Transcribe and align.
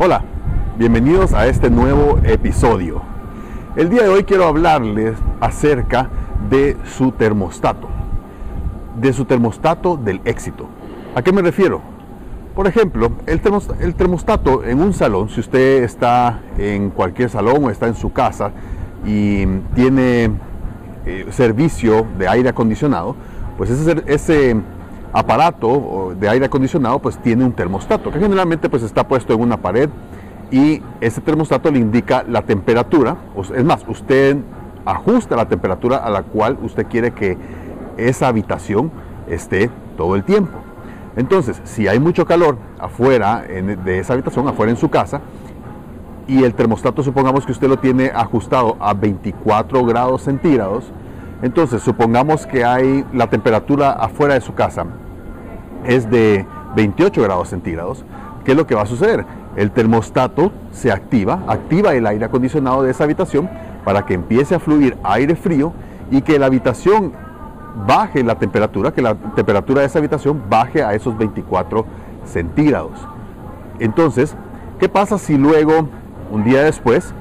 Hola, 0.00 0.22
bienvenidos 0.78 1.32
a 1.32 1.48
este 1.48 1.70
nuevo 1.70 2.20
episodio. 2.22 3.02
El 3.74 3.90
día 3.90 4.04
de 4.04 4.08
hoy 4.08 4.22
quiero 4.22 4.46
hablarles 4.46 5.18
acerca 5.40 6.08
de 6.48 6.76
su 6.84 7.10
termostato, 7.10 7.88
de 8.94 9.12
su 9.12 9.24
termostato 9.24 9.96
del 9.96 10.20
éxito. 10.24 10.68
¿A 11.16 11.22
qué 11.22 11.32
me 11.32 11.42
refiero? 11.42 11.82
Por 12.54 12.68
ejemplo, 12.68 13.10
el 13.26 13.40
termostato 13.40 14.62
en 14.62 14.80
un 14.80 14.92
salón, 14.92 15.30
si 15.30 15.40
usted 15.40 15.82
está 15.82 16.42
en 16.58 16.90
cualquier 16.90 17.28
salón 17.28 17.64
o 17.64 17.70
está 17.70 17.88
en 17.88 17.96
su 17.96 18.12
casa 18.12 18.52
y 19.04 19.46
tiene 19.74 20.30
eh, 21.06 21.26
servicio 21.30 22.06
de 22.16 22.28
aire 22.28 22.50
acondicionado, 22.50 23.16
pues 23.56 23.68
ese, 23.70 24.04
ese 24.06 24.54
aparato 25.12 26.14
de 26.18 26.28
aire 26.28 26.46
acondicionado 26.46 26.98
pues 26.98 27.18
tiene 27.18 27.44
un 27.44 27.52
termostato 27.52 28.10
que 28.10 28.18
generalmente 28.18 28.68
pues 28.68 28.82
está 28.82 29.08
puesto 29.08 29.32
en 29.32 29.40
una 29.40 29.56
pared 29.56 29.88
y 30.50 30.82
ese 31.00 31.20
termostato 31.20 31.70
le 31.70 31.78
indica 31.78 32.24
la 32.26 32.42
temperatura, 32.42 33.16
es 33.54 33.64
más, 33.64 33.84
usted 33.86 34.36
ajusta 34.86 35.36
la 35.36 35.46
temperatura 35.46 35.98
a 35.98 36.08
la 36.08 36.22
cual 36.22 36.58
usted 36.62 36.86
quiere 36.86 37.10
que 37.12 37.36
esa 37.98 38.28
habitación 38.28 38.90
esté 39.28 39.70
todo 39.96 40.16
el 40.16 40.24
tiempo. 40.24 40.58
Entonces, 41.16 41.60
si 41.64 41.88
hay 41.88 41.98
mucho 41.98 42.24
calor 42.24 42.56
afuera 42.78 43.42
de 43.42 43.98
esa 43.98 44.14
habitación, 44.14 44.48
afuera 44.48 44.70
en 44.70 44.78
su 44.78 44.88
casa, 44.88 45.20
y 46.26 46.44
el 46.44 46.54
termostato 46.54 47.02
supongamos 47.02 47.44
que 47.44 47.52
usted 47.52 47.68
lo 47.68 47.78
tiene 47.78 48.10
ajustado 48.14 48.76
a 48.80 48.94
24 48.94 49.84
grados 49.84 50.22
centígrados, 50.22 50.84
entonces 51.42 51.82
supongamos 51.82 52.46
que 52.46 52.64
hay 52.64 53.04
la 53.12 53.28
temperatura 53.28 53.92
afuera 53.92 54.34
de 54.34 54.40
su 54.40 54.54
casa 54.54 54.86
es 55.84 56.10
de 56.10 56.44
28 56.74 57.22
grados 57.22 57.48
centígrados, 57.48 58.04
¿qué 58.44 58.52
es 58.52 58.56
lo 58.56 58.66
que 58.66 58.74
va 58.74 58.82
a 58.82 58.86
suceder? 58.86 59.24
El 59.56 59.70
termostato 59.70 60.52
se 60.72 60.92
activa, 60.92 61.42
activa 61.46 61.94
el 61.94 62.06
aire 62.06 62.24
acondicionado 62.24 62.82
de 62.82 62.90
esa 62.90 63.04
habitación 63.04 63.48
para 63.84 64.04
que 64.04 64.14
empiece 64.14 64.54
a 64.54 64.58
fluir 64.58 64.96
aire 65.02 65.34
frío 65.34 65.72
y 66.10 66.22
que 66.22 66.38
la 66.38 66.46
habitación 66.46 67.12
baje 67.86 68.22
la 68.24 68.36
temperatura, 68.36 68.92
que 68.92 69.02
la 69.02 69.14
temperatura 69.14 69.80
de 69.80 69.86
esa 69.86 69.98
habitación 69.98 70.42
baje 70.48 70.82
a 70.82 70.94
esos 70.94 71.16
24 71.16 71.84
centígrados. 72.24 72.98
Entonces, 73.78 74.36
¿qué 74.78 74.88
pasa 74.88 75.18
si 75.18 75.38
luego, 75.38 75.88
un 76.30 76.44
día 76.44 76.62
después, 76.62 77.14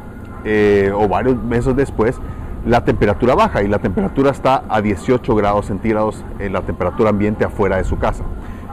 eh, 0.43 0.91
o 0.95 1.07
varios 1.07 1.41
meses 1.43 1.75
después, 1.75 2.19
la 2.67 2.83
temperatura 2.83 3.33
baja 3.33 3.63
y 3.63 3.67
la 3.67 3.79
temperatura 3.79 4.31
está 4.31 4.63
a 4.67 4.81
18 4.81 5.35
grados 5.35 5.67
centígrados 5.67 6.23
en 6.39 6.53
la 6.53 6.61
temperatura 6.61 7.09
ambiente 7.09 7.45
afuera 7.45 7.77
de 7.77 7.83
su 7.83 7.97
casa? 7.97 8.23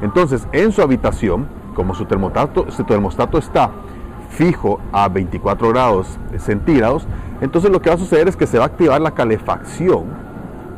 Entonces, 0.02 0.46
en 0.52 0.72
su 0.72 0.82
habitación, 0.82 1.46
como 1.74 1.94
su 1.94 2.04
termostato, 2.04 2.70
su 2.70 2.84
termostato 2.84 3.38
está 3.38 3.70
fijo 4.30 4.80
a 4.92 5.08
24 5.08 5.68
grados 5.70 6.18
centígrados, 6.38 7.06
entonces 7.40 7.70
lo 7.70 7.80
que 7.80 7.90
va 7.90 7.94
a 7.94 7.98
suceder 7.98 8.26
es 8.26 8.36
que 8.36 8.46
se 8.46 8.58
va 8.58 8.64
a 8.64 8.66
activar 8.66 9.00
la 9.00 9.12
calefacción 9.12 10.06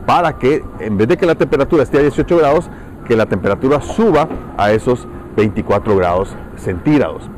para 0.06 0.36
que 0.38 0.62
en 0.78 0.96
vez 0.96 1.08
de 1.08 1.16
que 1.16 1.26
la 1.26 1.34
temperatura 1.34 1.82
esté 1.82 1.98
a 1.98 2.02
18 2.02 2.36
grados, 2.36 2.70
que 3.06 3.16
la 3.16 3.26
temperatura 3.26 3.80
suba 3.80 4.28
a 4.56 4.72
esos 4.72 5.08
24 5.36 5.96
grados 5.96 6.36
centígrados. 6.56 7.28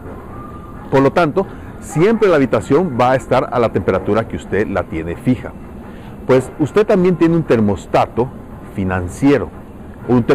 Por 0.91 1.03
lo 1.03 1.13
tanto, 1.13 1.47
siempre 1.81 2.29
la 2.29 2.37
habitación 2.37 2.97
va 3.01 3.13
a 3.13 3.17
estar 3.17 3.49
a 3.53 3.59
la 3.59 3.71
temperatura 3.71 4.27
que 4.27 4.37
usted 4.37 4.67
la 4.67 4.85
tiene 4.85 5.17
fija. 5.17 5.53
Pues 6.29 6.53
usted 6.61 6.87
también 6.87 7.17
tiene 7.17 7.35
un 7.35 7.43
termostato 7.43 8.29
financiero 8.77 9.51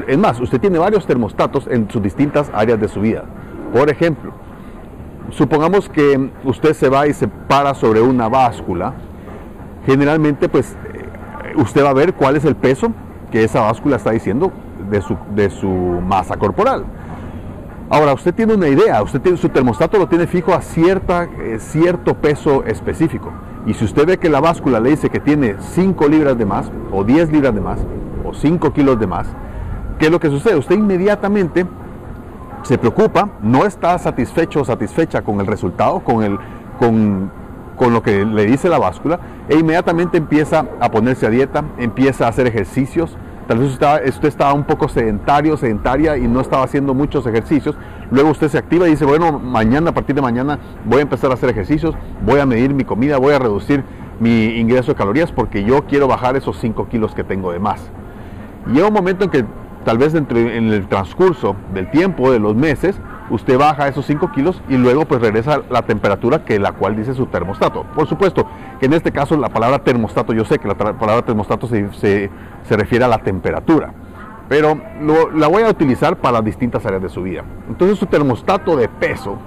es 0.07 0.17
más, 0.17 0.39
usted 0.39 0.59
tiene 0.59 0.77
varios 0.77 1.05
termostatos 1.07 1.67
en 1.67 1.89
sus 1.89 2.01
distintas 2.01 2.51
áreas 2.53 2.79
de 2.79 2.87
su 2.87 3.01
vida. 3.01 3.23
Por 3.73 3.89
ejemplo, 3.89 4.31
supongamos 5.31 5.89
que 5.89 6.29
usted 6.43 6.73
se 6.73 6.89
va 6.89 7.07
y 7.07 7.13
se 7.13 7.27
para 7.27 7.73
sobre 7.73 8.01
una 8.01 8.29
báscula. 8.29 8.93
Generalmente, 9.85 10.47
pues, 10.47 10.75
eh, 10.93 11.53
usted 11.55 11.83
va 11.83 11.89
a 11.89 11.93
ver 11.93 12.13
cuál 12.13 12.35
es 12.35 12.45
el 12.45 12.55
peso 12.55 12.91
que 13.31 13.43
esa 13.43 13.61
báscula 13.61 13.95
está 13.95 14.11
diciendo 14.11 14.51
de 14.91 15.01
su, 15.01 15.17
de 15.33 15.49
su 15.49 15.67
masa 15.67 16.37
corporal. 16.37 16.85
Ahora, 17.89 18.13
usted 18.13 18.33
tiene 18.33 18.53
una 18.53 18.67
idea, 18.67 19.01
usted 19.01 19.21
tiene, 19.21 19.37
su 19.39 19.49
termostato 19.49 19.97
lo 19.97 20.07
tiene 20.07 20.27
fijo 20.27 20.53
a 20.53 20.61
cierta, 20.61 21.23
eh, 21.23 21.57
cierto 21.59 22.13
peso 22.13 22.63
específico. 22.63 23.31
Y 23.65 23.73
si 23.73 23.85
usted 23.85 24.05
ve 24.05 24.17
que 24.19 24.29
la 24.29 24.41
báscula 24.41 24.79
le 24.79 24.91
dice 24.91 25.09
que 25.09 25.19
tiene 25.19 25.55
5 25.59 26.07
libras 26.07 26.37
de 26.37 26.45
más, 26.45 26.71
o 26.91 27.03
10 27.03 27.31
libras 27.31 27.55
de 27.55 27.61
más, 27.61 27.79
o 28.25 28.33
5 28.33 28.73
kilos 28.73 28.99
de 28.99 29.07
más, 29.07 29.27
¿Qué 29.99 30.07
es 30.07 30.11
lo 30.11 30.19
que 30.19 30.29
sucede? 30.29 30.55
Usted 30.55 30.75
inmediatamente 30.75 31.65
se 32.63 32.77
preocupa, 32.77 33.29
no 33.41 33.65
está 33.65 33.97
satisfecho 33.97 34.61
o 34.61 34.65
satisfecha 34.65 35.21
con 35.21 35.39
el 35.39 35.47
resultado, 35.47 35.99
con, 35.99 36.23
el, 36.23 36.37
con, 36.79 37.31
con, 37.77 37.93
lo 37.93 38.01
que 38.01 38.25
le 38.25 38.45
dice 38.45 38.69
la 38.69 38.79
báscula, 38.79 39.19
e 39.47 39.55
inmediatamente 39.55 40.17
empieza 40.17 40.65
a 40.79 40.91
ponerse 40.91 41.25
a 41.25 41.29
dieta, 41.29 41.63
empieza 41.77 42.25
a 42.25 42.29
hacer 42.29 42.47
ejercicios. 42.47 43.15
Tal 43.47 43.59
vez 43.59 43.71
usted, 43.71 44.07
usted 44.07 44.27
estaba 44.27 44.53
un 44.53 44.63
poco 44.63 44.87
sedentario, 44.89 45.57
sedentaria 45.57 46.17
y 46.17 46.27
no 46.27 46.41
estaba 46.41 46.63
haciendo 46.63 46.93
muchos 46.93 47.25
ejercicios. 47.27 47.77
Luego 48.13 48.29
usted 48.29 48.47
se 48.47 48.59
activa 48.59 48.87
y 48.87 48.91
dice, 48.91 49.05
bueno, 49.05 49.39
mañana, 49.39 49.89
a 49.89 49.93
partir 49.93 50.15
de 50.15 50.21
mañana, 50.21 50.59
voy 50.85 50.99
a 50.99 51.01
empezar 51.01 51.31
a 51.31 51.33
hacer 51.33 51.49
ejercicios, 51.49 51.95
voy 52.23 52.39
a 52.39 52.45
medir 52.45 52.71
mi 52.71 52.83
comida, 52.83 53.17
voy 53.17 53.33
a 53.33 53.39
reducir 53.39 53.83
mi 54.19 54.59
ingreso 54.59 54.91
de 54.91 54.95
calorías 54.95 55.31
porque 55.31 55.63
yo 55.63 55.85
quiero 55.85 56.07
bajar 56.07 56.35
esos 56.35 56.59
5 56.59 56.87
kilos 56.89 57.15
que 57.15 57.23
tengo 57.23 57.51
de 57.51 57.57
más. 57.57 57.89
Llega 58.71 58.87
un 58.87 58.93
momento 58.93 59.25
en 59.25 59.31
que 59.31 59.45
tal 59.83 59.97
vez 59.97 60.13
en 60.13 60.27
el 60.31 60.87
transcurso 60.87 61.55
del 61.73 61.89
tiempo, 61.89 62.31
de 62.31 62.37
los 62.37 62.55
meses, 62.55 62.99
usted 63.29 63.57
baja 63.57 63.87
esos 63.87 64.05
5 64.05 64.31
kilos 64.31 64.61
y 64.69 64.77
luego 64.77 65.05
pues 65.05 65.21
regresa 65.21 65.61
la 65.69 65.81
temperatura 65.81 66.45
que 66.45 66.59
la 66.59 66.73
cual 66.73 66.95
dice 66.95 67.13
su 67.13 67.25
termostato. 67.25 67.83
Por 67.95 68.07
supuesto 68.07 68.47
que 68.79 68.85
en 68.85 68.93
este 68.93 69.11
caso 69.11 69.35
la 69.37 69.49
palabra 69.49 69.79
termostato, 69.79 70.33
yo 70.33 70.45
sé 70.45 70.59
que 70.59 70.67
la 70.67 70.75
palabra 70.75 71.23
termostato 71.23 71.67
se, 71.67 72.29
refiere 72.69 73.05
a 73.05 73.07
la 73.07 73.19
temperatura, 73.19 73.93
pero 74.49 74.77
la 75.33 75.47
voy 75.47 75.63
a 75.63 75.69
utilizar 75.69 76.17
para 76.17 76.41
distintas 76.41 76.85
áreas 76.85 77.01
de 77.01 77.09
su 77.09 77.23
vida. 77.23 77.43
Entonces 77.69 77.97
su 77.97 78.05
termostato 78.05 78.75
de 78.75 78.87
peso 78.87 79.37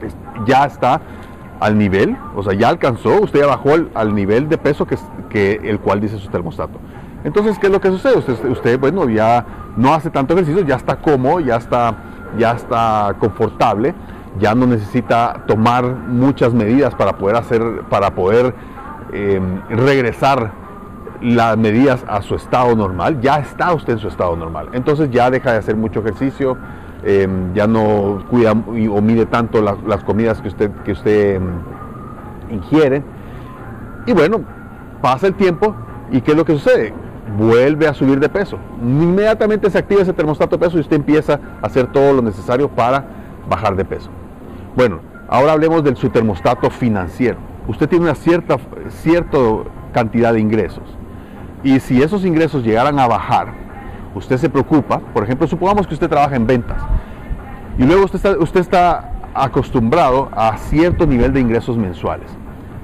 pues, 0.00 0.16
ya 0.46 0.64
está 0.64 1.00
al 1.60 1.78
nivel, 1.78 2.16
o 2.34 2.42
sea, 2.42 2.52
ya 2.52 2.68
alcanzó, 2.68 3.20
usted 3.20 3.40
ya 3.40 3.46
bajó 3.46 3.70
al, 3.94 4.14
nivel 4.14 4.48
de 4.48 4.58
peso 4.58 4.86
que, 4.86 5.60
el 5.62 5.80
cual 5.80 6.00
dice 6.00 6.18
su 6.18 6.28
termostato. 6.28 6.78
Entonces, 7.24 7.58
¿qué 7.58 7.66
es 7.66 7.72
lo 7.72 7.80
que 7.80 7.90
sucede? 7.90 8.16
Usted, 8.50 8.78
bueno, 8.78 9.08
ya 9.08 9.44
no 9.76 9.92
hace 9.92 10.10
tanto 10.10 10.34
ejercicio, 10.34 10.64
ya 10.64 10.76
está 10.76 10.96
cómodo, 10.96 11.40
ya 11.40 11.56
está, 11.56 11.94
ya 12.38 12.52
está 12.52 13.16
confortable, 13.18 13.94
ya 14.38 14.54
no 14.54 14.66
necesita 14.66 15.44
tomar 15.46 15.84
muchas 15.84 16.52
medidas 16.54 16.94
para 16.94 17.16
poder 17.16 17.36
hacer, 17.36 17.82
para 17.88 18.14
poder 18.14 18.54
em, 19.12 19.60
regresar 19.68 20.52
las 21.22 21.56
medidas 21.56 22.04
a 22.08 22.22
su 22.22 22.34
estado 22.34 22.74
normal, 22.74 23.20
ya 23.20 23.38
está 23.38 23.72
usted 23.72 23.94
en 23.94 23.98
su 23.98 24.08
estado 24.08 24.36
normal. 24.36 24.68
Entonces 24.72 25.10
ya 25.10 25.30
deja 25.30 25.52
de 25.52 25.58
hacer 25.58 25.76
mucho 25.76 26.00
ejercicio, 26.00 26.56
em, 27.04 27.52
ya 27.54 27.66
no 27.66 28.24
cuida 28.30 28.52
o 28.52 29.00
mide 29.00 29.26
tanto 29.26 29.62
las, 29.62 30.04
comidas 30.04 30.40
que 30.40 30.48
usted, 30.48 30.70
que 30.84 30.92
usted 30.92 31.36
em, 31.36 31.50
ingiere. 32.50 33.02
Y 34.06 34.12
bueno, 34.12 34.40
pasa 35.02 35.26
el 35.26 35.34
tiempo 35.34 35.74
y 36.10 36.20
¿qué 36.20 36.32
es 36.32 36.36
lo 36.36 36.44
que 36.44 36.52
sucede? 36.52 36.94
vuelve 37.36 37.88
a 37.88 37.94
subir 37.94 38.20
de 38.20 38.28
peso. 38.28 38.58
Inmediatamente 38.80 39.70
se 39.70 39.78
activa 39.78 40.02
ese 40.02 40.12
termostato 40.12 40.56
de 40.56 40.64
peso 40.64 40.76
y 40.76 40.80
usted 40.80 40.96
empieza 40.96 41.40
a 41.62 41.66
hacer 41.66 41.86
todo 41.88 42.12
lo 42.14 42.22
necesario 42.22 42.68
para 42.68 43.04
bajar 43.48 43.76
de 43.76 43.84
peso. 43.84 44.10
Bueno, 44.76 45.00
ahora 45.28 45.52
hablemos 45.52 45.82
del 45.82 45.96
su 45.96 46.10
termostato 46.10 46.70
financiero. 46.70 47.38
Usted 47.68 47.88
tiene 47.88 48.04
una 48.04 48.14
cierta, 48.14 48.58
cierta 48.88 49.38
cantidad 49.92 50.32
de 50.32 50.40
ingresos. 50.40 50.84
Y 51.66 51.80
si 51.80 52.00
esos 52.00 52.24
ingresos 52.24 52.64
llegaran 52.64 52.98
a 52.98 53.06
bajar, 53.06 53.48
usted 54.14 54.36
se 54.38 54.48
preocupa. 54.48 55.00
Por 55.12 55.24
ejemplo, 55.24 55.46
supongamos 55.46 55.86
que 55.86 55.94
usted 55.94 56.08
trabaja 56.08 56.36
en 56.36 56.46
ventas. 56.46 56.80
Y 57.78 57.84
luego 57.84 58.04
usted 58.04 58.16
está, 58.16 58.38
usted 58.38 58.60
está 58.60 59.12
acostumbrado 59.34 60.30
a 60.32 60.56
cierto 60.56 61.06
nivel 61.06 61.32
de 61.32 61.40
ingresos 61.40 61.76
mensuales. 61.76 62.30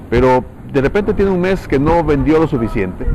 Pero 0.09 0.43
de 0.71 0.81
repente 0.81 1.13
tiene 1.13 1.31
un 1.31 1.41
mes 1.41 1.67
que 1.67 1.79
no 1.79 2.03
vendió 2.03 2.39
lo 2.39 2.47
suficiente 2.47 3.07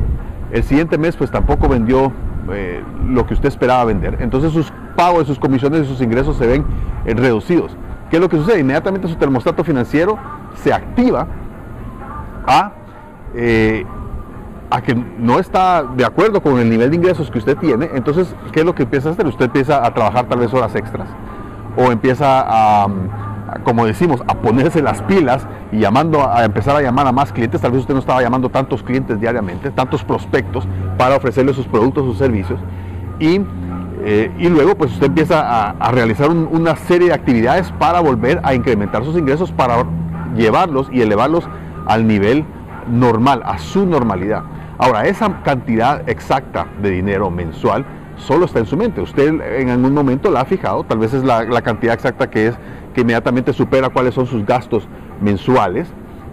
el 0.52 0.62
siguiente 0.62 0.96
mes 0.98 1.16
pues 1.16 1.30
tampoco 1.30 1.68
vendió 1.68 2.12
eh, 2.52 2.82
lo 3.06 3.26
que 3.26 3.34
usted 3.34 3.48
esperaba 3.48 3.84
vender. 3.84 4.16
Entonces 4.20 4.52
sus 4.52 4.72
pagos, 4.96 5.26
sus 5.26 5.38
comisiones 5.38 5.84
y 5.84 5.86
sus 5.86 6.00
ingresos 6.00 6.36
se 6.36 6.46
ven 6.46 6.64
eh, 7.04 7.14
reducidos. 7.14 7.76
¿Qué 8.10 8.16
es 8.16 8.22
lo 8.22 8.28
que 8.28 8.38
sucede? 8.38 8.60
Inmediatamente 8.60 9.06
su 9.08 9.16
termostato 9.16 9.62
financiero 9.64 10.18
se 10.54 10.72
activa 10.72 11.26
a, 12.46 12.72
eh, 13.34 13.84
a 14.70 14.82
que 14.82 14.94
no 14.94 15.38
está 15.38 15.82
de 15.82 16.04
acuerdo 16.04 16.42
con 16.42 16.58
el 16.58 16.68
nivel 16.68 16.90
de 16.90 16.96
ingresos 16.96 17.30
que 17.30 17.38
usted 17.38 17.56
tiene. 17.56 17.88
Entonces, 17.94 18.34
¿qué 18.52 18.60
es 18.60 18.66
lo 18.66 18.74
que 18.74 18.82
empieza 18.84 19.08
a 19.08 19.12
hacer? 19.12 19.26
Usted 19.26 19.46
empieza 19.46 19.84
a 19.84 19.94
trabajar 19.94 20.26
tal 20.26 20.40
vez 20.40 20.52
horas 20.52 20.74
extras 20.74 21.08
o 21.76 21.90
empieza 21.92 22.44
a 22.46 22.88
como 23.64 23.86
decimos, 23.86 24.22
a 24.28 24.34
ponerse 24.34 24.82
las 24.82 25.00
pilas 25.02 25.46
y 25.72 25.78
llamando 25.78 26.30
a 26.30 26.44
empezar 26.44 26.76
a 26.76 26.82
llamar 26.82 27.06
a 27.06 27.12
más 27.12 27.32
clientes. 27.32 27.60
Tal 27.62 27.72
vez 27.72 27.80
usted 27.80 27.94
no 27.94 28.00
estaba 28.00 28.20
llamando 28.20 28.50
tantos 28.50 28.82
clientes 28.82 29.18
diariamente, 29.18 29.70
tantos 29.70 30.04
prospectos 30.04 30.68
para 30.98 31.16
ofrecerles 31.16 31.56
sus 31.56 31.66
productos, 31.66 32.04
sus 32.04 32.18
servicios. 32.18 32.60
Y 33.18 33.40
Eh, 34.04 34.30
y 34.38 34.48
luego 34.48 34.76
pues 34.76 34.92
usted 34.92 35.06
empieza 35.06 35.70
a, 35.72 35.90
realizar 35.90 36.30
una 36.30 36.76
serie 36.76 37.08
de 37.08 37.14
actividades 37.14 37.72
para 37.72 38.00
volver 38.00 38.40
a 38.44 38.54
incrementar 38.54 39.04
sus 39.04 39.16
ingresos, 39.16 39.50
para 39.50 39.84
llevarlos 40.36 40.88
y 40.92 41.00
elevarlos 41.00 41.48
al 41.86 42.06
nivel 42.06 42.44
normal, 42.88 43.42
a 43.44 43.58
su 43.58 43.86
normalidad. 43.86 44.44
Ahora, 44.78 45.06
esa 45.06 45.42
cantidad 45.42 46.08
exacta 46.08 46.68
de 46.80 46.90
dinero 46.90 47.30
mensual 47.30 47.84
solo 48.16 48.46
está 48.46 48.60
en 48.60 48.66
su 48.66 48.76
mente. 48.76 49.00
Usted 49.00 49.28
en 49.60 49.70
algún 49.70 49.92
momento 49.92 50.30
la 50.30 50.42
ha 50.42 50.44
fijado, 50.44 50.84
tal 50.84 50.98
vez 50.98 51.12
es 51.12 51.24
la, 51.24 51.62
cantidad 51.62 51.94
exacta 51.94 52.30
que 52.30 52.48
es 52.48 52.54
que 52.94 53.00
inmediatamente 53.00 53.52
supera 53.52 53.88
cuáles 53.88 54.14
son 54.14 54.26
sus 54.26 54.46
gastos 54.46 54.88
mensuales 55.20 55.88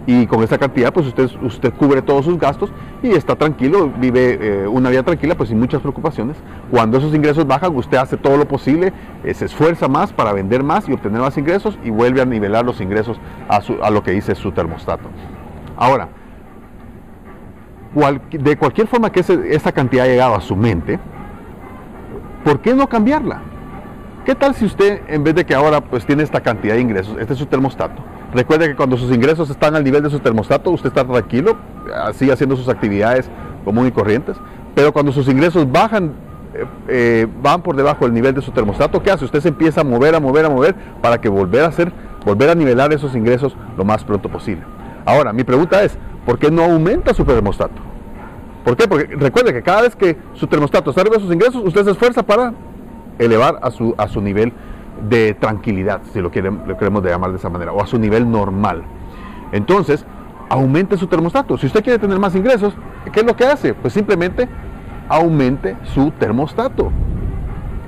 y 0.06 0.26
con 0.26 0.44
esa 0.44 0.58
cantidad 0.58 0.92
pues 0.92 1.06
usted, 1.08 1.28
usted 1.42 1.74
cubre 1.74 2.02
todos 2.02 2.24
sus 2.24 2.38
gastos 2.38 2.70
y 3.02 3.10
está 3.10 3.34
tranquilo, 3.34 3.92
vive 3.98 4.38
eh, 4.40 4.68
una 4.68 4.90
vida 4.90 5.02
tranquila 5.02 5.34
pues 5.34 5.48
sin 5.48 5.58
muchas 5.58 5.80
preocupaciones. 5.80 6.36
Cuando 6.70 6.98
esos 6.98 7.12
ingresos 7.14 7.48
bajan 7.48 7.74
usted 7.74 7.96
hace 7.96 8.16
todo 8.16 8.36
lo 8.36 8.46
posible, 8.46 8.92
eh, 9.24 9.34
se 9.34 9.46
esfuerza 9.46 9.88
más 9.88 10.12
para 10.12 10.32
vender 10.32 10.62
más 10.62 10.88
y 10.88 10.92
obtener 10.92 11.20
más 11.20 11.36
ingresos 11.36 11.76
y 11.82 11.90
vuelve 11.90 12.22
a 12.22 12.24
nivelar 12.24 12.64
los 12.64 12.80
ingresos 12.80 13.18
a 13.48 13.90
lo 13.90 14.04
que 14.04 14.12
dice 14.12 14.36
su 14.36 14.52
termostato. 14.52 15.08
Ahora, 15.76 16.08
de 18.30 18.56
cualquier 18.58 18.86
forma 18.86 19.10
que 19.10 19.20
esa 19.20 19.72
cantidad 19.72 20.04
ha 20.04 20.08
llegado 20.08 20.34
a 20.34 20.40
su 20.40 20.54
mente, 20.54 20.98
¿por 22.44 22.60
qué 22.60 22.74
no 22.74 22.88
cambiarla? 22.88 23.40
¿Qué 24.26 24.34
tal 24.34 24.54
si 24.54 24.66
usted, 24.66 25.02
en 25.08 25.24
vez 25.24 25.34
de 25.34 25.46
que 25.46 25.54
ahora 25.54 25.80
pues 25.80 26.04
tiene 26.04 26.22
esta 26.22 26.40
cantidad 26.40 26.74
de 26.74 26.80
ingresos, 26.80 27.16
este 27.18 27.32
es 27.32 27.38
su 27.38 27.46
termostato, 27.46 28.02
recuerde 28.34 28.68
que 28.68 28.76
cuando 28.76 28.96
sus 28.96 29.14
ingresos 29.14 29.48
están 29.48 29.76
al 29.76 29.84
nivel 29.84 30.02
de 30.02 30.10
su 30.10 30.18
termostato, 30.18 30.70
usted 30.70 30.88
está 30.88 31.04
tranquilo, 31.04 31.56
así 32.04 32.30
haciendo 32.30 32.56
sus 32.56 32.68
actividades 32.68 33.30
comunes 33.64 33.92
y 33.92 33.94
corrientes, 33.94 34.36
pero 34.74 34.92
cuando 34.92 35.10
sus 35.10 35.28
ingresos 35.28 35.70
bajan, 35.70 36.12
eh, 36.54 36.66
eh, 36.88 37.26
van 37.42 37.62
por 37.62 37.76
debajo 37.76 38.04
del 38.04 38.12
nivel 38.12 38.34
de 38.34 38.42
su 38.42 38.50
termostato, 38.50 39.02
¿qué 39.02 39.10
hace? 39.10 39.24
Usted 39.24 39.40
se 39.40 39.48
empieza 39.48 39.80
a 39.80 39.84
mover, 39.84 40.14
a 40.14 40.20
mover, 40.20 40.44
a 40.44 40.50
mover 40.50 40.74
para 41.00 41.18
que 41.20 41.28
volver 41.28 41.64
a 41.64 41.68
hacer, 41.68 41.92
volver 42.26 42.50
a 42.50 42.54
nivelar 42.54 42.92
esos 42.92 43.14
ingresos 43.14 43.56
lo 43.78 43.84
más 43.84 44.04
pronto 44.04 44.28
posible. 44.28 44.62
Ahora, 45.06 45.32
mi 45.32 45.44
pregunta 45.44 45.82
es, 45.84 45.96
¿por 46.26 46.38
qué 46.38 46.50
no 46.50 46.64
aumenta 46.64 47.14
su 47.14 47.24
termostato? 47.24 47.80
¿Por 48.64 48.76
qué? 48.76 48.88
Porque 48.88 49.06
recuerde 49.16 49.52
que 49.52 49.62
cada 49.62 49.82
vez 49.82 49.94
que 49.94 50.18
su 50.34 50.48
termostato 50.48 50.90
está 50.90 51.04
de 51.04 51.20
sus 51.20 51.32
ingresos, 51.32 51.62
usted 51.64 51.84
se 51.84 51.92
esfuerza 51.92 52.24
para 52.24 52.52
elevar 53.18 53.60
a 53.62 53.70
su, 53.70 53.94
a 53.96 54.08
su 54.08 54.20
nivel 54.20 54.52
de 55.08 55.34
tranquilidad, 55.34 56.00
si 56.12 56.20
lo, 56.20 56.30
lo 56.30 56.76
queremos 56.76 57.04
llamar 57.04 57.30
de 57.30 57.36
esa 57.36 57.48
manera, 57.48 57.72
o 57.72 57.80
a 57.80 57.86
su 57.86 57.98
nivel 57.98 58.28
normal. 58.28 58.82
Entonces, 59.52 60.04
aumente 60.48 60.96
su 60.96 61.06
termostato. 61.06 61.56
Si 61.58 61.66
usted 61.66 61.82
quiere 61.82 61.98
tener 61.98 62.18
más 62.18 62.34
ingresos, 62.34 62.74
¿qué 63.12 63.20
es 63.20 63.26
lo 63.26 63.36
que 63.36 63.44
hace? 63.44 63.74
Pues 63.74 63.94
simplemente 63.94 64.48
aumente 65.08 65.76
su 65.84 66.10
termostato. 66.10 66.90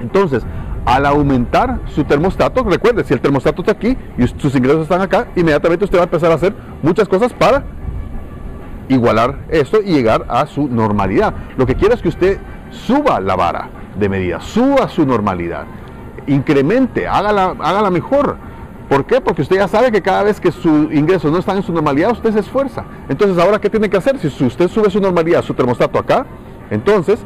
Entonces, 0.01 0.47
al 0.85 1.07
aumentar 1.07 1.81
su 1.87 2.05
termostato, 2.05 2.63
recuerde, 2.63 3.05
si 3.05 3.13
el 3.15 3.21
termostato 3.21 3.63
está 3.63 3.73
aquí 3.73 3.97
y 4.17 4.27
sus 4.27 4.55
ingresos 4.55 4.83
están 4.83 5.01
acá, 5.01 5.27
inmediatamente 5.35 5.85
usted 5.85 5.99
va 5.99 6.03
a 6.03 6.05
empezar 6.05 6.31
a 6.31 6.35
hacer 6.35 6.55
muchas 6.83 7.09
cosas 7.09 7.33
para 7.33 7.65
igualar 8.89 9.37
esto 9.49 9.81
y 9.83 9.93
llegar 9.93 10.25
a 10.29 10.47
su 10.47 10.69
normalidad. 10.69 11.35
Lo 11.57 11.67
que 11.67 11.75
quiere 11.75 11.95
es 11.95 12.03
que 12.03 12.09
usted 12.09 12.39
suba 12.71 13.21
la 13.21 13.37
vara 13.37 13.69
de 13.99 14.09
medida, 14.09 14.41
suba 14.41 14.89
su 14.89 15.07
normalidad, 15.07 15.65
incremente, 16.27 17.07
hágala, 17.07 17.57
hágala 17.59 17.91
mejor. 17.91 18.37
¿Por 18.89 19.05
qué? 19.05 19.21
Porque 19.21 19.43
usted 19.43 19.57
ya 19.57 19.69
sabe 19.69 19.93
que 19.93 20.01
cada 20.01 20.23
vez 20.23 20.41
que 20.41 20.51
sus 20.51 20.93
ingresos 20.93 21.31
no 21.31 21.39
están 21.39 21.59
en 21.59 21.63
su 21.63 21.73
normalidad, 21.73 22.13
usted 22.13 22.33
se 22.33 22.41
esfuerza. 22.41 22.85
Entonces, 23.09 23.37
¿ahora 23.43 23.61
qué 23.61 23.69
tiene 23.69 23.91
que 23.91 23.99
hacer? 23.99 24.19
Si 24.19 24.45
usted 24.45 24.69
sube 24.69 24.89
su 24.89 24.99
normalidad, 24.99 25.43
su 25.43 25.53
termostato 25.53 25.99
acá, 25.99 26.25
entonces, 26.71 27.21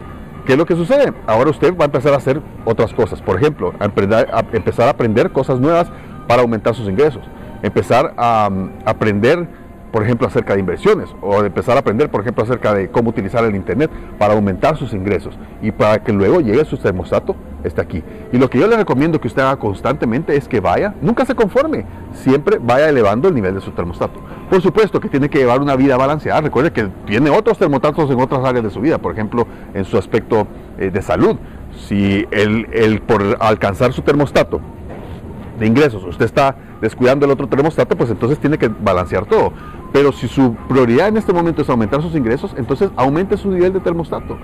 ¿qué 0.45 0.53
es 0.53 0.59
lo 0.59 0.67
que 0.67 0.75
sucede? 0.75 1.13
Ahora 1.27 1.51
usted 1.51 1.77
va 1.77 1.85
a 1.85 1.87
empezar 1.87 2.13
a 2.15 2.17
hacer 2.17 2.43
otras 2.65 2.93
cosas. 2.93 3.23
Por 3.23 3.37
ejemplo, 3.37 3.73
a, 3.79 3.85
empezar 3.85 4.89
a 4.89 4.91
aprender 4.91 5.31
cosas 5.31 5.61
nuevas 5.61 5.89
para 6.27 6.43
aumentar 6.43 6.75
sus 6.75 6.89
ingresos. 6.89 7.23
Empezar 7.63 8.13
a 8.17 8.51
aprender 8.85 9.47
por 9.93 10.03
ejemplo, 10.03 10.27
acerca 10.27 10.55
de 10.55 10.61
inversiones 10.61 11.15
o 11.21 11.43
de 11.43 11.49
empezar 11.49 11.77
a 11.77 11.81
aprender, 11.81 12.11
por 12.11 12.23
ejemplo, 12.23 12.43
acerca 12.43 12.73
de 12.73 12.91
cómo 12.91 13.11
utilizar 13.11 13.45
el 13.45 13.55
Internet 13.55 13.91
para 14.19 14.33
aumentar 14.33 14.77
sus 14.79 14.95
ingresos 14.95 15.39
y 15.61 15.71
para 15.71 16.03
que 16.03 16.13
luego 16.13 16.41
llegue 16.41 16.65
su 16.65 16.79
termostato, 16.79 17.37
esté 17.63 17.83
aquí. 17.83 18.03
Y 18.33 18.39
lo 18.39 18.49
que 18.49 18.59
yo 18.59 18.67
le 18.67 18.77
recomiendo 18.77 19.21
que 19.21 19.29
usted 19.29 19.43
haga 19.43 19.57
constantemente 19.57 20.35
es 20.35 20.49
que 20.49 20.61
vaya, 20.61 20.95
nunca 21.03 21.27
se 21.27 21.35
conforme, 21.35 21.85
siempre 22.15 22.59
vaya 22.59 22.89
elevando 22.89 23.29
el 23.29 23.35
nivel 23.35 23.55
de 23.55 23.61
su 23.61 23.71
termostato. 23.73 24.19
Por 24.49 24.63
supuesto 24.63 24.99
que 24.99 25.11
tiene 25.11 25.29
que 25.29 25.39
llevar 25.39 25.61
una 25.61 25.77
vida 25.77 25.97
balanceada. 25.99 26.41
Recuerde 26.41 26.73
que 26.73 26.89
tiene 27.07 27.29
otros 27.31 27.59
termostatos 27.59 28.11
en 28.11 28.19
otras 28.19 28.45
áreas 28.45 28.65
de 28.65 28.71
su 28.71 28.81
vida, 28.81 28.97
por 28.99 29.13
ejemplo, 29.13 29.47
en 29.75 29.85
su 29.85 29.99
aspecto 29.99 30.47
eh, 30.79 30.91
de 30.91 31.03
salud. 31.03 31.37
Si 31.87 32.27
el, 32.31 32.67
el 32.73 33.03
por 33.03 33.37
alcanzar 33.41 33.93
su 33.93 34.03
termostato 34.03 34.61
de 35.59 35.67
ingresos 35.67 36.03
usted 36.05 36.25
está 36.25 36.57
descuidando 36.81 37.25
el 37.25 37.33
otro 37.33 37.47
termostato, 37.47 37.97
pues 37.97 38.11
entonces 38.11 38.39
tiene 38.39 38.59
que 38.59 38.69
balancear 38.69 39.27
todo. 39.27 39.53
Pero 39.93 40.11
si 40.13 40.27
su 40.27 40.55
prioridad 40.69 41.09
en 41.09 41.19
este 41.19 41.33
momento 41.33 41.63
es 41.63 41.69
aumentar 41.69 42.01
sus 42.01 42.15
ingresos, 42.15 42.55
entonces 42.57 42.91
aumente 42.97 43.37
su 43.37 43.51
nivel 43.51 43.73
de 43.73 43.81
termostato. 43.81 44.39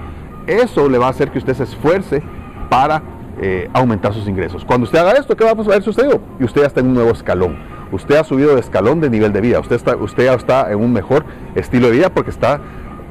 Eso 0.47 0.89
le 0.89 0.99
va 0.99 1.07
a 1.07 1.11
hacer 1.11 1.31
que 1.31 1.39
usted 1.39 1.55
se 1.55 1.65
esfuerce 1.65 2.23
para 2.69 3.03
eh, 3.41 3.69
aumentar 3.73 4.13
sus 4.13 4.29
ingresos. 4.29 4.65
Cuando 4.65 4.85
usted 4.85 4.99
haga 4.99 5.13
esto, 5.13 5.37
¿qué 5.37 5.45
va 5.45 5.51
a 5.51 5.55
haber 5.55 5.83
sucedido? 5.83 6.21
Y 6.39 6.45
usted 6.45 6.63
ya 6.63 6.67
está 6.67 6.81
en 6.81 6.89
un 6.89 6.95
nuevo 6.95 7.11
escalón. 7.11 7.57
Usted 7.93 8.17
ha 8.17 8.25
subido 8.25 8.55
de 8.55 8.61
escalón 8.61 9.01
de 9.01 9.09
nivel 9.09 9.33
de 9.33 9.41
vida. 9.41 9.61
Usted, 9.61 9.77
está, 9.77 9.97
usted 9.97 10.27
ya 10.27 10.35
está 10.35 10.71
en 10.71 10.79
un 10.79 10.93
mejor 10.93 11.25
estilo 11.55 11.87
de 11.87 11.95
vida 11.95 12.11
porque 12.11 12.31
está, 12.31 12.61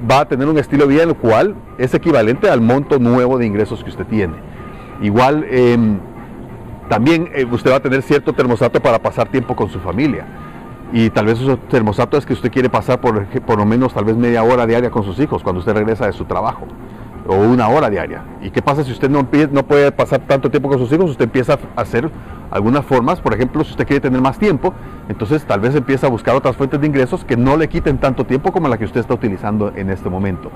va 0.09 0.19
a 0.19 0.27
tener 0.27 0.47
un 0.47 0.59
estilo 0.59 0.85
de 0.85 0.93
vida 0.93 1.03
en 1.03 1.09
el 1.09 1.15
cual 1.15 1.55
es 1.79 1.95
equivalente 1.95 2.49
al 2.49 2.61
monto 2.61 2.99
nuevo 2.99 3.39
de 3.39 3.47
ingresos 3.47 3.83
que 3.83 3.89
usted 3.89 4.05
tiene. 4.05 4.35
Igual, 5.01 5.43
em, 5.49 5.99
también 6.87 7.29
eh, 7.33 7.45
usted 7.49 7.71
va 7.71 7.77
a 7.77 7.79
tener 7.79 8.03
cierto 8.03 8.33
termostato 8.33 8.79
para 8.79 8.99
pasar 8.99 9.29
tiempo 9.29 9.55
con 9.55 9.69
su 9.69 9.79
familia 9.79 10.25
y 10.93 11.09
tal 11.09 11.25
vez 11.25 11.39
esos 11.39 11.59
termostato 11.67 12.17
es 12.17 12.25
que 12.25 12.33
usted 12.33 12.51
quiere 12.51 12.69
pasar 12.69 13.01
por, 13.01 13.25
por 13.41 13.57
lo 13.57 13.65
menos 13.65 13.93
tal 13.93 14.05
vez 14.05 14.15
media 14.15 14.43
hora 14.43 14.65
diaria 14.65 14.89
con 14.89 15.03
sus 15.03 15.19
hijos 15.19 15.43
cuando 15.43 15.59
usted 15.59 15.73
regresa 15.73 16.05
de 16.05 16.13
su 16.13 16.25
trabajo 16.25 16.65
o 17.27 17.35
una 17.35 17.67
hora 17.67 17.89
diaria. 17.89 18.23
¿Y 18.41 18.51
qué 18.51 18.61
pasa 18.61 18.83
si 18.83 18.91
usted 18.91 19.09
no, 19.09 19.27
no 19.51 19.63
puede 19.63 19.91
pasar 19.91 20.21
tanto 20.21 20.49
tiempo 20.49 20.69
con 20.69 20.79
sus 20.79 20.91
hijos? 20.91 21.11
Usted 21.11 21.25
empieza 21.25 21.59
a 21.75 21.81
hacer 21.81 22.09
algunas 22.51 22.85
formas, 22.85 23.19
por 23.19 23.33
ejemplo, 23.33 23.63
si 23.65 23.71
usted 23.71 23.85
quiere 23.85 23.99
tener 23.99 24.21
más 24.21 24.39
tiempo, 24.39 24.73
entonces 25.09 25.43
tal 25.43 25.59
vez 25.59 25.75
empieza 25.75 26.07
a 26.07 26.09
buscar 26.09 26.35
otras 26.35 26.55
fuentes 26.55 26.79
de 26.79 26.87
ingresos 26.87 27.25
que 27.25 27.35
no 27.35 27.57
le 27.57 27.67
quiten 27.67 27.97
tanto 27.97 28.25
tiempo 28.25 28.53
como 28.53 28.69
la 28.69 28.77
que 28.77 28.85
usted 28.85 29.01
está 29.01 29.13
utilizando 29.13 29.73
en 29.75 29.89
este 29.89 30.09
momento. 30.09 30.49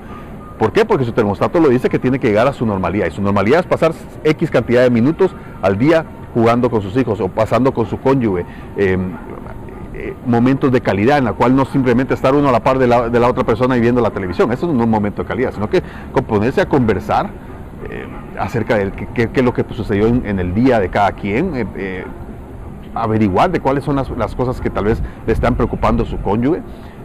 ¿Por 0.58 0.72
qué? 0.72 0.84
Porque 0.84 1.04
su 1.04 1.12
termostato 1.12 1.60
lo 1.60 1.68
dice 1.68 1.90
que 1.90 1.98
tiene 1.98 2.18
que 2.18 2.28
llegar 2.28 2.46
a 2.46 2.52
su 2.52 2.64
normalidad 2.64 3.06
y 3.06 3.10
su 3.10 3.20
normalidad 3.20 3.60
es 3.60 3.66
pasar 3.66 3.92
X 4.24 4.50
cantidad 4.50 4.82
de 4.82 4.90
minutos 4.90 5.34
al 5.60 5.76
día 5.76 6.06
jugando 6.34 6.70
con 6.70 6.80
sus 6.82 6.96
hijos 6.96 7.20
o 7.20 7.28
pasando 7.28 7.74
con 7.74 7.86
su 7.86 8.00
cónyuge, 8.00 8.46
em, 8.76 9.12
eh, 9.94 10.14
momentos 10.24 10.72
de 10.72 10.80
calidad 10.80 11.18
en 11.18 11.24
la 11.24 11.34
cual 11.34 11.54
no 11.54 11.66
simplemente 11.66 12.14
estar 12.14 12.34
uno 12.34 12.48
a 12.48 12.52
la 12.52 12.60
par 12.60 12.78
de 12.78 12.86
la, 12.86 13.10
de 13.10 13.20
la, 13.20 13.28
otra 13.28 13.44
persona 13.44 13.76
y 13.76 13.80
viendo 13.80 14.00
la 14.00 14.10
televisión, 14.10 14.50
eso 14.50 14.66
no 14.66 14.78
es 14.78 14.84
un 14.84 14.90
momento 14.90 15.22
de 15.22 15.28
calidad, 15.28 15.52
sino 15.52 15.68
que 15.68 15.82
ponerse 16.26 16.62
a 16.62 16.66
conversar 16.66 17.30
eh, 17.90 18.06
acerca 18.38 18.76
de 18.76 18.90
qué, 19.14 19.28
es 19.34 19.42
lo 19.44 19.52
que 19.52 19.64
sucedió 19.74 20.06
en, 20.06 20.38
el 20.38 20.54
día 20.54 20.80
de 20.80 20.88
cada 20.88 21.12
quien, 21.12 21.68
eh, 21.76 22.04
averiguar 22.94 23.50
de 23.50 23.60
cuáles 23.60 23.84
son 23.84 23.96
las, 23.96 24.08
las, 24.10 24.34
cosas 24.34 24.60
que 24.60 24.70
tal 24.70 24.86
vez 24.86 25.02
le 25.26 25.32
están 25.32 25.56
preocupando 25.56 26.04
a 26.04 26.06
su 26.06 26.18
cónyuge. 26.18 26.62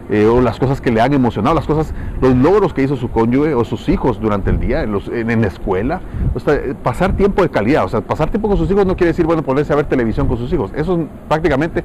O 0.10 0.42
las 0.42 0.58
cosas 0.58 0.80
que 0.80 0.92
le 0.92 1.02
han 1.02 1.14
emocionado, 1.14 1.56
las 1.56 1.66
cosas, 1.66 1.94
los 2.22 2.36
logros 2.36 2.74
que 2.74 2.82
hizo 2.82 2.96
su 2.96 3.10
cónyuge 3.10 3.54
o 3.54 3.66
sus 3.66 3.90
hijos 3.90 4.20
durante 4.22 4.50
el 4.50 4.60
día, 4.60 4.84
en, 4.84 5.42
la 5.42 5.48
escuela. 5.48 6.02
pasar 6.82 7.16
tiempo 7.16 7.42
de 7.42 7.50
calidad, 7.50 7.84
o 7.84 7.90
sea, 7.90 8.02
pasar 8.02 8.30
tiempo 8.30 8.48
con 8.48 8.58
sus 8.58 8.70
hijos 8.72 8.86
no 8.86 8.96
quiere 8.96 9.12
decir, 9.12 9.26
bueno, 9.26 9.44
ponerse 9.44 9.74
a 9.74 9.76
ver 9.76 9.86
televisión 9.86 10.28
con 10.28 10.38
sus 10.38 10.52
hijos. 10.54 10.72
Eso 10.76 11.08
prácticamente 11.28 11.84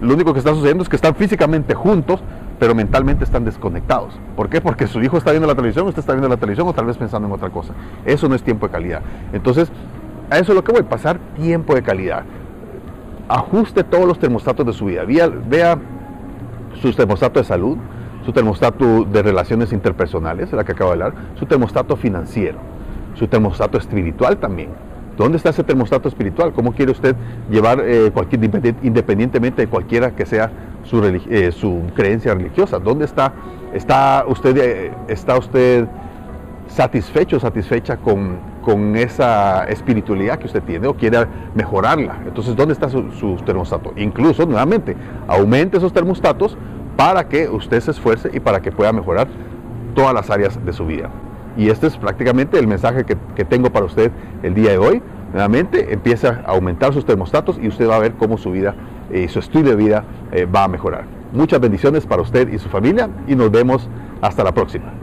lo 0.00 0.14
único 0.14 0.32
que 0.32 0.40
está 0.40 0.52
sucediendo 0.52 0.82
es 0.82 0.88
que 0.88 0.96
están 0.96 1.14
físicamente 1.14 1.74
juntos, 1.74 2.20
pero 2.58 2.74
mentalmente 2.74 3.24
están 3.24 3.44
desconectados. 3.44 4.14
¿Por 4.36 4.48
qué? 4.48 4.60
Porque 4.60 4.86
su 4.86 5.00
hijo 5.00 5.16
está 5.16 5.30
viendo 5.30 5.46
la 5.46 5.54
televisión, 5.54 5.86
usted 5.86 6.00
está 6.00 6.12
viendo 6.12 6.28
la 6.28 6.36
televisión 6.36 6.68
o 6.68 6.74
tal 6.74 6.86
vez 6.86 6.96
pensando 6.98 7.26
en 7.26 7.34
otra 7.34 7.50
cosa. 7.50 7.72
Eso 8.04 8.28
no 8.28 8.34
es 8.34 8.42
tiempo 8.42 8.66
de 8.66 8.72
calidad. 8.72 9.00
Entonces, 9.32 9.70
a 10.28 10.38
eso 10.38 10.52
es 10.52 10.56
lo 10.56 10.64
que 10.64 10.72
voy, 10.72 10.82
pasar 10.82 11.18
tiempo 11.36 11.74
de 11.74 11.82
calidad. 11.82 12.24
Ajuste 13.28 13.82
todos 13.84 14.06
los 14.06 14.18
termostatos 14.18 14.66
de 14.66 14.72
su 14.72 14.86
vida. 14.86 15.04
Vea 15.04 15.78
su 16.80 16.92
termostato 16.92 17.40
de 17.40 17.44
salud, 17.44 17.76
su 18.24 18.32
termostato 18.32 19.04
de 19.04 19.22
relaciones 19.22 19.72
interpersonales, 19.72 20.52
la 20.52 20.64
que 20.64 20.72
acabo 20.72 20.90
de 20.90 21.04
hablar, 21.04 21.14
su 21.38 21.46
termostato 21.46 21.96
financiero, 21.96 22.58
su 23.14 23.26
termostato 23.26 23.78
espiritual 23.78 24.38
también 24.38 24.70
¿Dónde 25.16 25.36
está 25.36 25.50
ese 25.50 25.62
termostato 25.62 26.08
espiritual? 26.08 26.52
¿Cómo 26.52 26.72
quiere 26.72 26.92
usted 26.92 27.14
llevar 27.50 27.80
eh, 27.84 28.10
cualquier, 28.12 28.42
independientemente 28.82 29.62
de 29.62 29.68
cualquiera 29.68 30.12
que 30.12 30.24
sea 30.24 30.50
su, 30.84 31.04
eh, 31.04 31.52
su 31.52 31.82
creencia 31.94 32.34
religiosa? 32.34 32.78
¿Dónde 32.78 33.04
está, 33.04 33.32
está 33.74 34.24
usted, 34.26 34.56
eh, 34.56 34.92
está 35.08 35.36
usted 35.36 35.86
satisfecho, 36.66 37.38
satisfecha 37.38 37.98
con, 37.98 38.38
con, 38.62 38.96
esa 38.96 39.64
espiritualidad 39.64 40.38
que 40.38 40.46
usted 40.46 40.62
tiene 40.62 40.86
o 40.86 40.94
quiere 40.94 41.26
mejorarla? 41.54 42.20
Entonces, 42.26 42.56
¿dónde 42.56 42.72
está 42.72 42.88
su, 42.88 43.36
termostato? 43.44 43.92
Incluso, 43.96 44.46
nuevamente, 44.46 44.96
aumente 45.28 45.76
esos 45.76 45.92
termostatos 45.92 46.56
para 46.96 47.28
que 47.28 47.48
usted 47.48 47.80
se 47.80 47.90
esfuerce 47.90 48.30
y 48.32 48.40
para 48.40 48.60
que 48.60 48.72
pueda 48.72 48.92
mejorar 48.92 49.28
todas 49.94 50.14
las 50.14 50.30
áreas 50.30 50.64
de 50.64 50.72
su 50.72 50.86
vida. 50.86 51.10
Y 51.56 51.68
este 51.68 51.86
es 51.86 51.96
prácticamente 51.96 52.58
el 52.58 52.66
mensaje 52.66 53.04
que, 53.04 53.44
tengo 53.44 53.70
para 53.70 53.84
usted 53.84 54.10
el 54.42 54.54
día 54.54 54.70
de 54.70 54.78
hoy. 54.78 55.02
Nuevamente 55.32 55.92
empieza 55.92 56.42
a 56.46 56.52
aumentar 56.52 56.92
sus 56.92 57.04
termostatos 57.04 57.58
y 57.60 57.68
usted 57.68 57.88
va 57.88 57.96
a 57.96 58.00
ver 58.00 58.12
cómo 58.14 58.38
su 58.38 58.50
vida 58.50 58.74
y 59.12 59.28
su 59.28 59.38
estilo 59.38 59.70
de 59.70 59.76
vida 59.76 60.04
eh, 60.30 60.46
va 60.46 60.64
a 60.64 60.68
mejorar. 60.68 61.04
Muchas 61.32 61.60
bendiciones 61.60 62.06
para 62.06 62.22
usted 62.22 62.52
y 62.52 62.58
su 62.58 62.68
familia 62.68 63.08
y 63.26 63.34
nos 63.34 63.50
vemos 63.50 63.88
hasta 64.20 64.44
la 64.44 64.52
próxima. 64.52 65.01